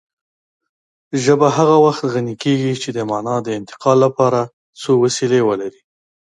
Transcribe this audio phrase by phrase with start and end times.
[1.23, 4.41] ژبه هغه وخت غني کېږي چې د مانا د انتقال لپاره
[4.81, 5.81] څو وسیلې ولري